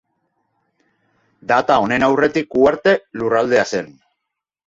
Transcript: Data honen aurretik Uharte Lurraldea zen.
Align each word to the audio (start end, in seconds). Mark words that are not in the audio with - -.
Data 1.51 1.75
honen 1.83 2.07
aurretik 2.09 2.57
Uharte 2.61 2.97
Lurraldea 3.21 3.67
zen. 3.77 3.93